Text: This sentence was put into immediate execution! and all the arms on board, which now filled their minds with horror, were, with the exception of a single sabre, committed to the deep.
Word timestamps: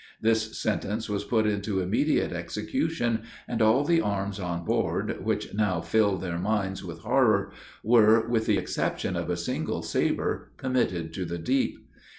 This 0.19 0.57
sentence 0.59 1.07
was 1.09 1.23
put 1.25 1.45
into 1.45 1.79
immediate 1.79 2.31
execution! 2.31 3.21
and 3.47 3.61
all 3.61 3.83
the 3.83 4.01
arms 4.01 4.39
on 4.39 4.65
board, 4.65 5.23
which 5.23 5.53
now 5.53 5.79
filled 5.79 6.21
their 6.21 6.39
minds 6.39 6.83
with 6.83 7.01
horror, 7.01 7.51
were, 7.83 8.27
with 8.27 8.47
the 8.47 8.57
exception 8.57 9.15
of 9.15 9.29
a 9.29 9.37
single 9.37 9.83
sabre, 9.83 10.53
committed 10.57 11.13
to 11.13 11.25
the 11.25 11.37
deep. 11.37 11.77